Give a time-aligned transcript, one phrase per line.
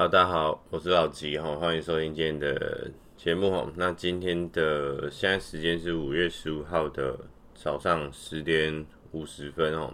[0.00, 3.70] 好，大家好，我是老吉哈，欢迎收听今天的节目哈。
[3.76, 7.18] 那今天的现在时间是五月十五号的
[7.54, 9.92] 早上十点五十分哦。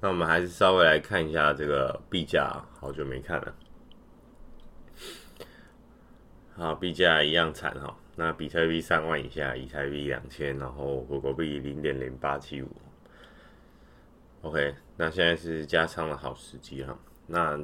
[0.00, 3.54] 那我们还是稍微来看一下这个币价，好久没看了。
[6.56, 7.96] 好，币价一样惨哈。
[8.16, 12.68] 那比特币三万以下，以太币两千，然后狗狗币零点零八七五。
[14.42, 16.98] OK，那现在是加仓的好时机哈。
[17.28, 17.56] 那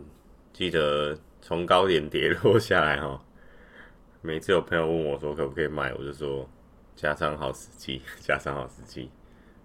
[0.53, 1.19] 记得。
[1.45, 3.21] 从高点跌落下来哈，
[4.23, 6.49] 每次有朋友问我说可不可以买，我就说
[6.95, 9.11] 加仓好时机， 加仓好时机。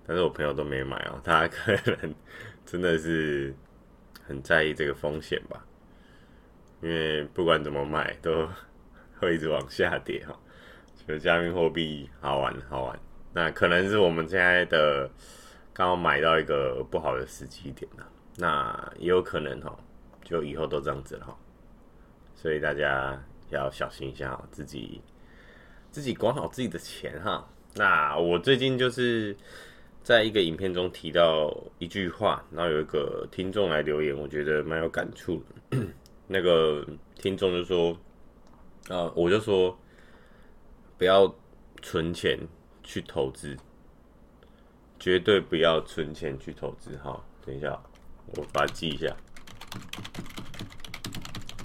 [0.07, 2.15] 但是我朋友都没买哦， 他可能
[2.65, 3.53] 真的是
[4.26, 5.63] 很在意这个风险吧，
[6.81, 8.49] 因为不管怎么买都
[9.20, 10.35] 会一直往下跌哈。
[10.95, 12.99] 觉得加密货币好玩好玩，
[13.34, 15.07] 那可能是我们现在的
[15.73, 19.77] 刚好买到一个不好的时机点了，那也有可能哈，
[20.27, 21.38] 就以后都这样子了哈。
[22.35, 23.18] 所以大家
[23.49, 25.01] 要小心一下，自己
[25.90, 27.48] 自己管好自己的钱哈。
[27.76, 29.35] 那我最近就是
[30.04, 35.41] 在一个影片中提到一句话，然后有一个听众来留言，我觉得蛮有感触。
[36.27, 36.85] 那个
[37.16, 37.98] 听众就说
[38.90, 39.77] ：“啊，我就说
[40.98, 41.34] 不要
[41.82, 42.38] 存钱
[42.84, 43.55] 去投资，
[44.99, 47.82] 绝对不要存钱去投资。”哈，等一下，
[48.35, 49.16] 我把它记一下。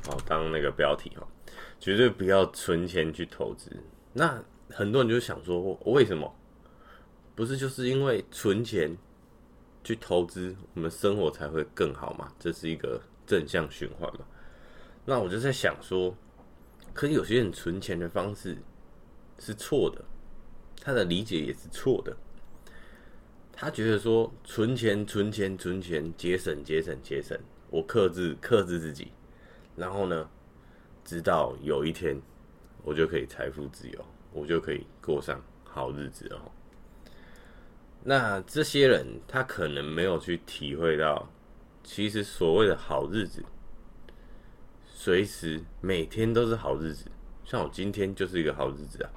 [0.07, 1.27] 好，当那个标题哈，
[1.79, 3.71] 绝对不要存钱去投资。
[4.13, 6.35] 那很多人就想说，为什么？
[7.35, 8.95] 不是就是因为存钱
[9.83, 12.33] 去投资，我们生活才会更好嘛？
[12.39, 14.27] 这是一个正向循环嘛？
[15.05, 16.15] 那我就在想说，
[16.93, 18.59] 可是有些人存钱的方式
[19.39, 20.05] 是错的，
[20.81, 22.17] 他的理解也是错的。
[23.53, 27.39] 他觉得说，存钱、存钱、存钱，节省、节省、节省，
[27.73, 29.11] 我克制、克制自己。
[29.75, 30.29] 然后呢，
[31.03, 32.21] 直到有一天，
[32.85, 36.53] 我就可以财富自由，我就可以过上好日子哦。
[38.05, 41.27] 那这些人他可能没有去体会到，
[41.83, 43.43] 其实所谓的好日子，
[44.85, 47.07] 随时每天都是好日子。
[47.45, 49.11] 像我今天就是一个好日子啊。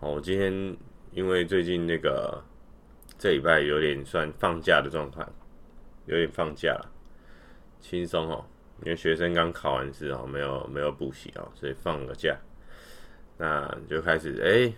[0.00, 0.76] 好，我今天
[1.12, 2.42] 因为最近那个
[3.16, 5.24] 这礼拜有点算放假的状态，
[6.06, 6.90] 有点放假了，
[7.84, 8.42] 轻松哦。
[8.82, 12.36] 因为学生刚考完试哦，没有没有补习哦，所以放个假，
[13.38, 14.70] 那就开始哎、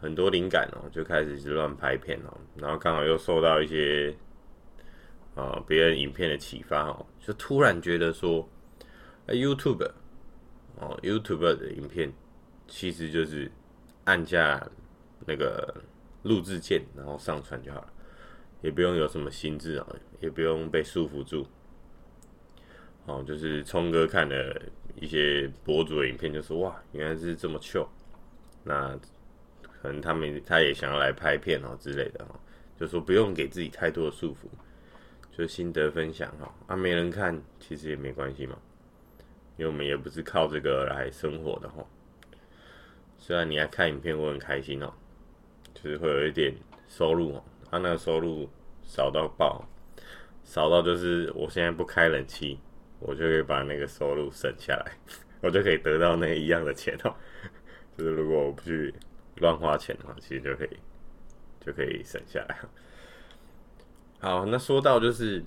[0.00, 4.14] 很多灵感哦，就开始乱拍片哦，然后刚好又受到一些
[5.36, 8.46] 啊别人影片的启发哦，就突然觉得说，
[9.26, 9.88] 哎，YouTube
[10.80, 12.12] 哦，YouTube 的影片
[12.66, 13.50] 其实就是
[14.04, 14.68] 按下
[15.24, 15.72] 那个
[16.24, 17.92] 录制键，然后上传就好了，
[18.62, 19.86] 也不用有什么心智啊，
[20.20, 21.46] 也不用被束缚住。
[23.06, 24.62] 哦，就是聪哥看了
[24.96, 27.86] 一些博主的影片，就说哇，原来是这么糗。
[28.62, 28.98] 那
[29.60, 32.34] 可能他们他也想要来拍片哦之类的哦，
[32.80, 34.48] 就说不用给自己太多的束缚，
[35.36, 36.54] 就心得分享哈。
[36.66, 38.56] 啊，没人看其实也没关系嘛，
[39.58, 41.84] 因为我们也不是靠这个来生活的哈。
[43.18, 44.90] 虽然你爱看影片，我很开心哦，
[45.74, 46.54] 就是会有一点
[46.88, 47.44] 收入哦。
[47.70, 48.48] 他那个收入
[48.82, 49.62] 少到爆，
[50.42, 52.58] 少到就是我现在不开冷气。
[53.00, 54.92] 我就可以把那个收入省下来，
[55.42, 57.14] 我就可以得到那一样的钱哦。
[57.98, 58.94] 就是如果我不去
[59.36, 60.76] 乱花钱的话，其实就可以
[61.60, 62.58] 就可以省下来。
[64.20, 65.44] 好，那说到就是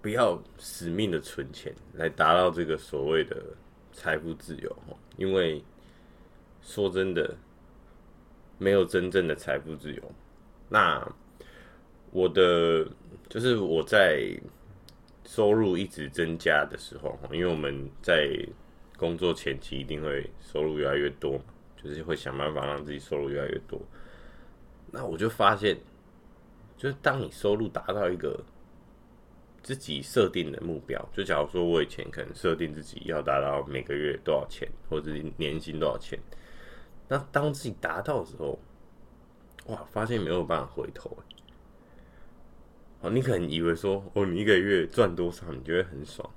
[0.00, 3.36] 不要死命的存钱来达到这个所谓的
[3.92, 4.76] 财富自由，
[5.16, 5.62] 因为
[6.62, 7.34] 说真的，
[8.58, 10.02] 没有真正的财富自由。
[10.68, 11.04] 那
[12.12, 12.86] 我的
[13.28, 14.38] 就是我在。
[15.26, 18.30] 收入一直增加的时候，因为我们在
[18.96, 21.38] 工作前期一定会收入越来越多，
[21.76, 23.78] 就是会想办法让自己收入越来越多。
[24.92, 25.76] 那我就发现，
[26.76, 28.42] 就是当你收入达到一个
[29.62, 36.18] 自己设定的目标，就假如说我以前可能设定自己要达到每个月多少钱，或者年薪多少钱，
[37.08, 38.58] 那当自己达到的时候，
[39.66, 41.16] 哇，发现没有办法回头。
[43.00, 46.28] 哦，你可能以为说，哦，你一个月赚多少，你就会很爽。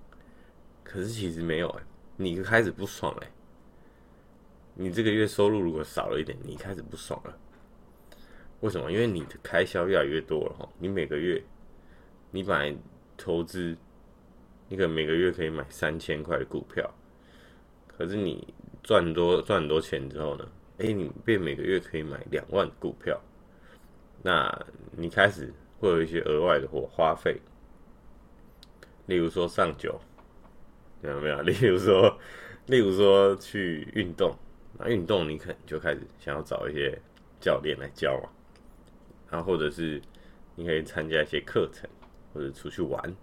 [0.83, 1.83] 可是其实没有哎，
[2.17, 3.31] 你开始不爽哎。
[4.75, 7.37] 你这个月收入如果少了一点，你开始不爽了。
[8.59, 8.91] 为什么？
[8.91, 10.69] 因为你的开销越来越多了哈。
[10.77, 11.41] 你每个月，
[12.31, 12.75] 你买
[13.17, 13.75] 投资，
[14.67, 16.93] 你可能每个月可以买三千块的股票。
[17.87, 18.53] 可是你
[18.83, 20.45] 赚多赚很多钱之后呢？
[20.79, 23.19] 哎，你便每个月可以买两万股票。
[24.21, 25.53] 那你开始。
[25.79, 27.39] 会有一些额外的或花费，
[29.07, 29.99] 例如说上酒，
[31.01, 31.41] 有没有？
[31.43, 32.17] 例如说，
[32.67, 34.35] 例如说去运动，
[34.77, 36.99] 那运动你可能就开始想要找一些
[37.39, 38.29] 教练来教嘛，
[39.29, 40.01] 然后或者是
[40.55, 41.89] 你可以参加一些课程，
[42.33, 43.15] 或者出去玩，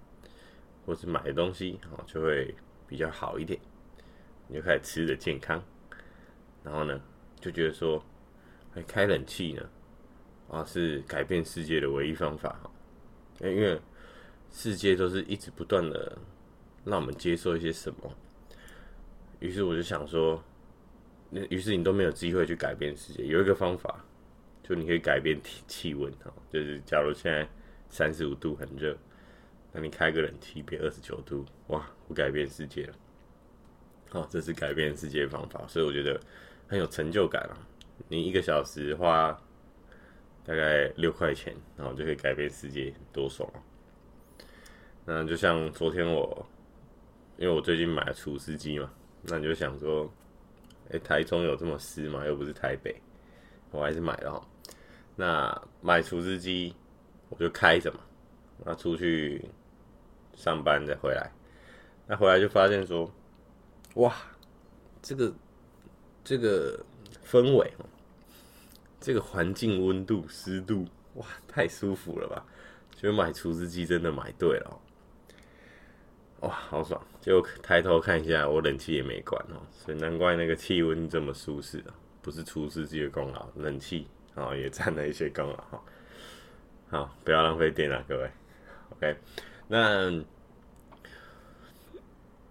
[0.87, 2.55] 或是买东西哦，就会
[2.89, 3.61] 比较好一点。
[4.49, 5.63] 你就开始吃的健康，
[6.63, 7.01] 然后呢，
[7.41, 8.03] 就觉得说，
[8.75, 9.69] 哎，开冷气呢，
[10.49, 12.71] 啊，是改变世界的唯一方法哈。
[13.41, 13.81] 因为
[14.51, 16.17] 世界都是一直不断的
[16.85, 18.11] 让我们接受一些什么，
[19.41, 20.43] 于是我就想说，
[21.29, 23.27] 那于是你都没有机会去改变世界。
[23.27, 24.05] 有一个方法，
[24.63, 27.47] 就你可以改变体气温哈，就是假如现在
[27.91, 28.97] 三十五度很热，
[29.73, 32.95] 那你开个冷气变二十九度，哇，我改变世界了。
[34.09, 36.19] 好，这是改变世界的方法，所以我觉得
[36.67, 37.59] 很有成就感啊。
[38.09, 39.39] 你一个小时花
[40.47, 43.59] 大概六块钱，然后就可以改变世界，多爽啊！
[45.05, 46.47] 那就像昨天我，
[47.37, 48.91] 因为我最近买了除湿机嘛，
[49.23, 50.09] 那你就想说，
[50.91, 52.25] 哎，台中有这么湿吗？
[52.25, 52.95] 又不是台北，
[53.71, 54.49] 我还是买了哈。
[55.17, 56.75] 那买除湿机，
[57.29, 58.01] 我就开着嘛，
[58.65, 59.45] 那出去
[60.35, 61.31] 上班再回来，
[62.07, 63.11] 那回来就发现说。
[63.95, 64.15] 哇，
[65.01, 65.33] 这个
[66.23, 66.79] 这个
[67.25, 67.73] 氛围，
[69.07, 72.45] 这个环境温度湿度，哇，太舒服了吧！
[72.97, 74.81] 觉得买除湿机真的买对了，
[76.41, 77.01] 哇，好爽！
[77.21, 81.95] 就抬头看一下，我冷气也没关哦，所以难怪那个气温这么舒适啊！
[82.21, 85.81] 不是除湿机的功劳，冷气啊也占了一些功劳哈。
[86.89, 88.29] 好，不要浪费电了，各位。
[88.91, 89.17] OK，
[89.69, 90.11] 那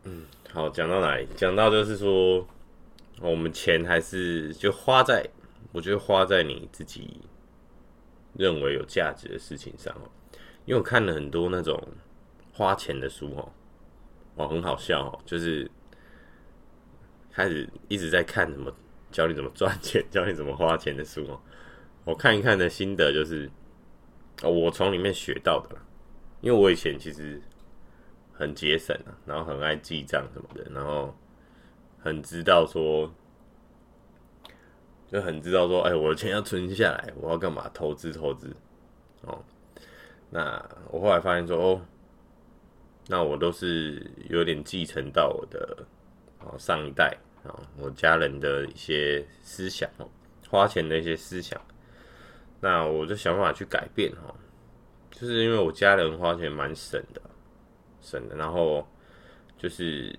[0.06, 0.26] 嗯。
[0.54, 1.28] 好，讲到哪里？
[1.36, 2.48] 讲到就是说，
[3.20, 5.30] 我们钱还是就花在，
[5.76, 7.20] 我觉得花在你自己
[8.34, 10.10] 认为有价值的事情上哦。
[10.66, 11.78] 因为我看了很多那种
[12.54, 13.52] 花钱的书哦，
[14.36, 15.70] 哦，很好笑哦，就是
[17.32, 18.74] 开始一直在看什么
[19.12, 21.42] 教你怎么赚钱、 教你怎么花钱的书哦。
[22.06, 23.52] 我看一看的心得就是，
[24.44, 25.78] 我从里面学到的，
[26.40, 27.42] 因为我以前其实。
[28.38, 31.18] 很节省啊，然后很爱记账什么的，然后
[32.00, 33.10] 很知道说，
[35.12, 37.70] 就很知道说，哎，我的钱要存下来，我要干嘛？
[37.74, 38.56] 投资投资
[39.22, 39.44] 哦。
[40.30, 41.82] 那我后来发现说，哦，
[43.08, 45.86] 那我都是有点继承到我的
[46.40, 50.08] 哦上一代啊，我家人的一些思想哦，
[50.50, 51.60] 花钱的一些思想，
[52.60, 54.34] 那我就想办法去改变哈，
[55.12, 57.22] 就是因为我家人花钱蛮省的。
[58.02, 58.88] 省的，然后
[59.58, 60.16] 就是，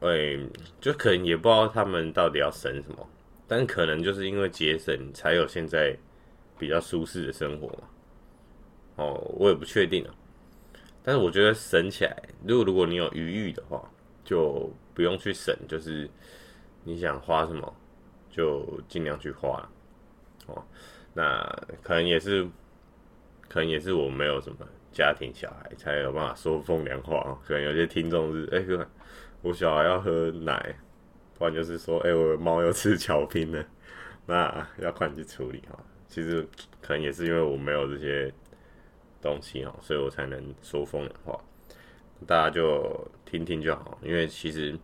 [0.00, 0.38] 哎，
[0.80, 3.06] 就可能也不知道他们到底要省什么，
[3.50, 5.96] 但可能就是因为节省，才有现在
[6.56, 7.88] 比较舒适的生活嘛。
[8.94, 10.14] 哦，我也不确定啊。
[11.02, 12.16] 但是我觉得省起来，
[12.46, 13.90] 如果如果你有余裕的话，
[14.24, 16.08] 就不用去省，就是
[16.84, 17.74] 你想花什么
[18.30, 19.68] 就尽量去花。
[20.46, 20.62] 哦，
[21.12, 21.42] 那
[21.82, 22.44] 可能也是，
[23.48, 24.58] 可能也是我没有什么。
[24.92, 28.86] 家庭小孩才有办法说风凉话，可能有些听众是哎哥，
[29.42, 30.76] 我小孩要喝奶，
[31.40, 33.64] 不然就是说哎我的猫又吃巧拼了，
[34.28, 35.78] 那要快去处理哈。
[36.06, 36.46] 其实
[36.82, 38.30] 可能也是因为我没有这些
[39.22, 41.40] 东西哈，所以我才能说风凉话。
[42.26, 44.78] 大家就听听就好，因为其实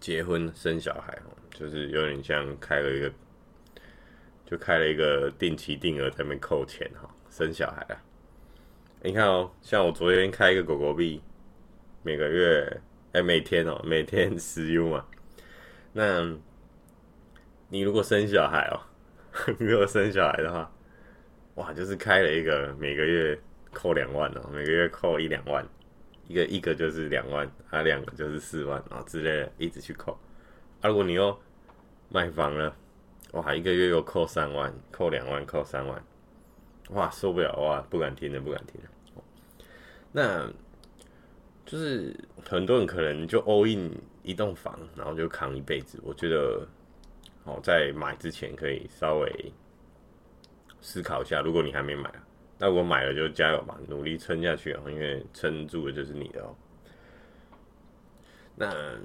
[0.00, 3.12] 结婚生小孩哈，就是有点像开了一个，
[4.46, 8.00] 就开了一个定期定额在那边扣钱哈，生小孩啊。
[9.02, 11.20] 你看哦，像我昨天开一个狗狗币，
[12.02, 12.80] 每个月
[13.12, 15.04] 哎，每天哦，每天 十 U 嘛。
[15.92, 16.36] 那
[17.68, 18.80] 你如果生小孩哦，
[19.58, 20.70] 如果生小孩的话，
[21.56, 23.38] 哇，就是开了一个每个月
[23.72, 25.66] 扣两万哦，每个月扣一两万，
[26.26, 30.12] 一个一个就是两万，啊，两个就是四万啊之类的，一直去扣。
[30.80, 31.38] 啊，如果你又
[32.08, 32.74] 卖房了，
[33.32, 36.02] 哇，一个月又扣三万，扣两万，扣三万。
[36.90, 37.84] 哇，受不了哇！
[37.90, 38.88] 不敢听的，不敢听了。
[40.10, 40.50] 那
[41.68, 46.00] 就是很多人可能就 all in 一栋房，然后就扛一辈子。
[46.02, 46.66] 我觉得，
[47.44, 49.52] 哦，在买之前可以稍微
[50.80, 51.42] 思考一下。
[51.42, 52.10] 如果你还没买，
[52.58, 54.80] 那我买了就加油吧，努力撑下去哦！
[54.86, 56.56] 因为撑住的就是你的哦。
[58.56, 58.98] 那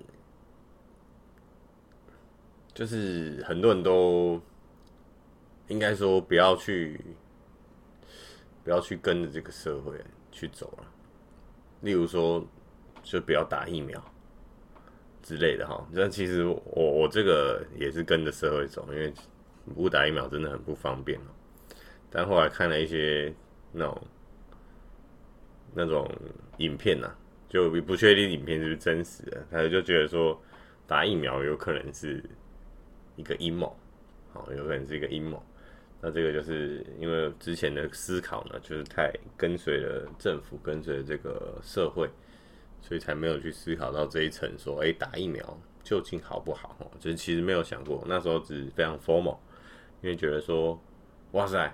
[2.73, 4.41] 就是很多人都
[5.67, 6.97] 应该说不要去。
[8.63, 9.99] 不要去跟着这个社会
[10.31, 10.92] 去走了，
[11.83, 12.43] 例如说，
[13.03, 14.01] 就不要打疫苗
[15.21, 15.85] 之类的哈。
[15.93, 19.13] 但其实我我这个也是跟着社会走，因为
[19.75, 21.19] 不打疫苗真的很不方便。
[22.09, 23.33] 但后来看了一些
[23.71, 24.01] 那种
[25.73, 26.09] 那种
[26.57, 27.13] 影片呐，
[27.49, 30.41] 就不确定影片是不是真实的，他就觉得说
[30.87, 32.23] 打疫苗有可能是
[33.17, 33.75] 一个阴谋，
[34.31, 35.43] 好，有可能是一个阴谋。
[36.05, 42.09] 那这个就是因为之前的思考呢，就是太跟随了政府，跟随这个社会，
[42.81, 46.75] 所以才没有去思考到这一层，说，哎，打疫苗究竟好不好？
[46.99, 49.37] 就是其实没有想过，那时候只是非常 formal，
[50.01, 50.77] 因为觉得说，
[51.31, 51.73] 哇塞，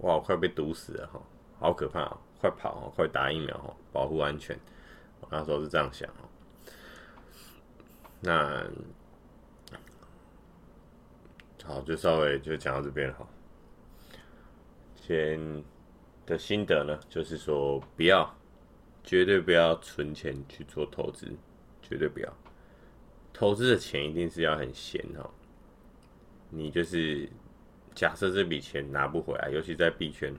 [0.00, 1.22] 哇，快被毒死了哈，
[1.58, 4.54] 好可怕，快跑，快打疫苗，保护安全。
[5.30, 6.28] 那时候是这样想哦，
[8.20, 8.66] 那
[11.64, 13.26] 好，就稍微就讲到这边哈。
[15.04, 15.64] 先
[16.24, 18.32] 的心得呢，就是说不要，
[19.02, 21.26] 绝对不要存钱去做投资，
[21.82, 22.36] 绝对不要。
[23.32, 25.28] 投资的钱一定是要很闲哦。
[26.50, 27.28] 你就是
[27.94, 30.32] 假设这笔钱拿不回来，尤其在币圈，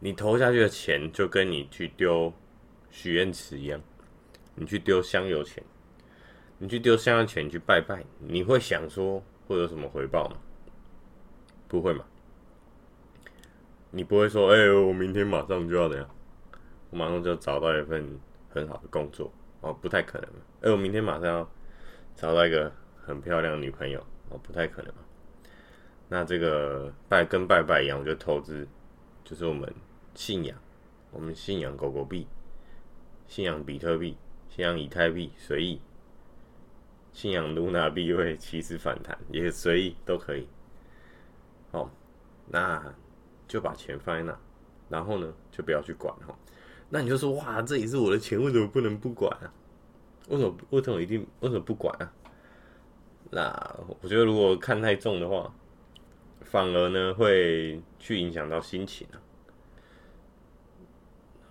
[0.00, 2.32] 你投下去的钱就跟你去丢。
[2.90, 3.78] 许愿池一样，
[4.54, 5.62] 你去丢香油钱，
[6.56, 10.38] 你去丢香油钱去拜拜，你会想说会有什么回报吗？
[11.68, 12.04] 不会嘛？
[13.90, 16.08] 你不会说，哎、欸，我明天马上就要怎样？
[16.90, 18.18] 我马上就要找到一份
[18.48, 20.28] 很好的工作哦，不太可能。
[20.62, 21.50] 哎、我明天马上要
[22.16, 22.72] 找到一个
[23.04, 24.92] 很漂亮的女朋友哦，不太可能。
[26.08, 28.66] 那这个拜跟拜拜一样，我就投资
[29.24, 29.72] 就是我们
[30.14, 30.58] 信仰，
[31.10, 32.26] 我们信仰狗狗币。
[33.26, 34.16] 信仰比特币，
[34.48, 35.82] 信仰以太币，随意；
[37.12, 40.48] 信仰卢娜币会起死反弹，也随意都可以。
[41.70, 41.90] 好，
[42.46, 42.82] 那
[43.48, 44.38] 就把钱放在那，
[44.88, 46.32] 然后呢，就不要去管哈。
[46.90, 49.52] 那你就说，哇，这也是我的钱，为什么不能不管啊？
[50.28, 50.54] 为什么？
[50.70, 51.26] 为什么一定？
[51.40, 52.12] 为什么不管啊？
[53.30, 55.52] 那我觉得，如果看太重的话，
[56.42, 59.16] 反而呢会去影响到心情啊。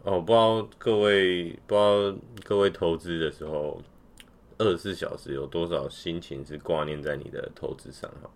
[0.04, 3.82] 哦，不知道各位不知道各位投资的时候，
[4.58, 8.30] 二十四小时有多少心情是挂念在你的投资上哈？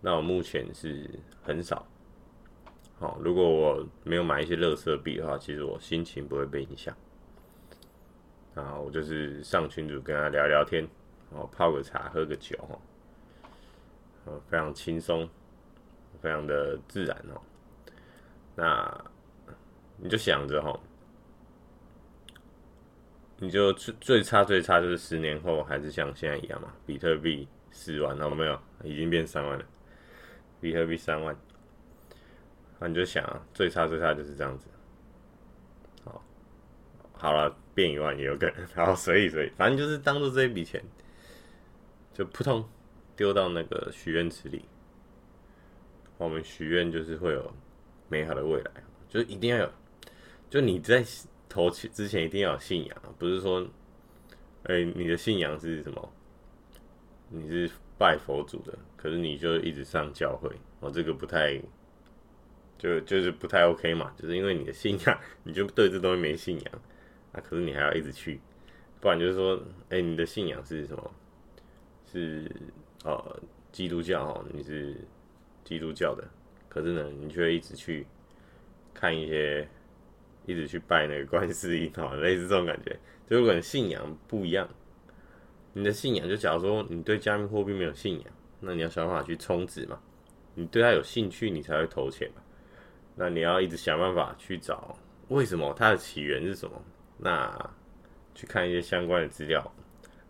[0.00, 1.08] 那我目前是
[1.42, 1.86] 很少。
[2.98, 6.94] 好，如果我没有买一些垃圾币的话，其实我心情不会被影响。
[8.54, 10.86] 啊，我就是上群主跟他聊聊天，
[11.30, 12.56] 哦，泡个茶，喝个酒，
[14.24, 15.28] 哦，非常轻松，
[16.20, 17.40] 非常的自然哦。
[18.54, 19.04] 那。
[19.96, 20.76] 你就想着哈，
[23.38, 26.74] 你就最最差最差就是十年后还是像现在一样嘛？
[26.84, 28.60] 比特币四万，好了没有？
[28.82, 29.64] 已经变三万了。
[30.60, 31.34] 比特币三万，
[32.78, 34.66] 那你就想啊，最差最差就是这样子。
[36.04, 36.22] 好，
[37.12, 38.66] 好了，变一万也有可能。
[38.74, 40.82] 然后，所以所以，反正就是当做这一笔钱，
[42.12, 42.68] 就扑通
[43.16, 44.64] 丢到那个许愿池里。
[46.16, 47.52] 我们许愿就是会有
[48.08, 48.70] 美好的未来，
[49.08, 49.70] 就一定要有。
[50.48, 51.04] 就你在
[51.48, 53.66] 投钱之前一定要有信仰，不是说，
[54.64, 56.12] 哎、你的信仰是什么？
[57.30, 60.48] 你是拜佛祖的，可是你就一直上教会，
[60.80, 61.60] 哦，这个不太，
[62.78, 66.74] 就就是不太 OK 嘛，就是因为你的信仰，你就对这东西没信仰，
[67.32, 68.40] 啊，可是你还要一直去，
[69.00, 71.10] 不然就是说，哎、你的信仰是什么？
[72.12, 72.50] 是
[73.04, 73.40] 呃
[73.72, 74.96] 基督教哦，你是
[75.64, 76.24] 基督教的，
[76.68, 78.06] 可是呢，你却一直去
[78.92, 79.68] 看一些。
[80.46, 82.94] 一直去拜那个观世音哦，类似这种感觉。
[83.26, 84.68] 就如果你信仰不一样，
[85.72, 88.26] 你的信仰就假如说你对加密货币没有信仰，
[88.60, 89.98] 那你要想办法去充值嘛。
[90.54, 92.42] 你对它有兴趣，你才会投钱嘛。
[93.14, 94.96] 那你要一直想办法去找
[95.28, 96.82] 为什么它的起源是什么，
[97.18, 97.70] 那
[98.34, 99.72] 去看一些相关的资料。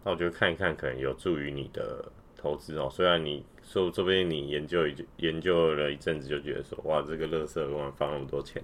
[0.04, 2.04] 那我觉得看一看可能有助于你的
[2.36, 2.88] 投资哦。
[2.90, 8.62] 虽然你说这边你研究一研究了一阵子，就觉得说哇，这个垃圾给我放那么多钱。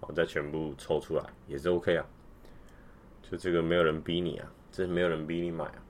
[0.00, 2.06] 我再全部抽出来也是 OK 啊，
[3.22, 5.82] 就这个没有人逼你啊，这没有人逼你买啊，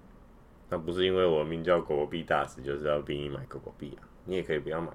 [0.71, 4.91] 那不是因为我名叫狗狗币大师，就是要逼你买狗狗币啊，你也可以不要买，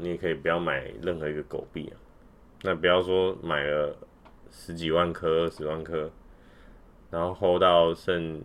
[0.00, 1.96] 你也可以不要买任何一个狗币啊，
[2.62, 3.96] 那不要说买了
[4.50, 6.10] 十几万颗、二十万颗，
[7.10, 8.40] 然后 hold 到剩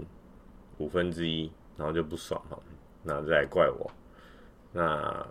[0.78, 2.60] 五分之一，然后就不爽哈，
[3.04, 3.92] 那再来怪我，
[4.72, 5.28] 那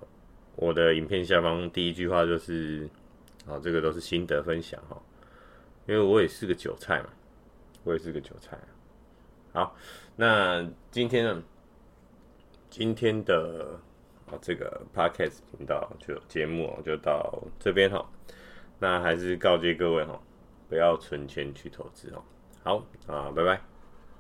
[0.57, 2.89] 我的影片下方第一句话就是。
[3.47, 4.97] 啊，这个都是心得分享哈，
[5.87, 7.11] 因为我也是个韭菜嘛，
[7.83, 8.59] 我也是个韭菜。
[9.53, 9.77] 好，
[10.17, 11.43] 那今天呢，
[12.71, 13.79] 今天的
[14.27, 18.05] 啊这个 podcast 频道就节目，就到这边哈。
[18.79, 20.21] 那还是告诫各位哈，
[20.69, 22.23] 不要存钱去投资哦。
[22.63, 23.74] 好啊，拜拜。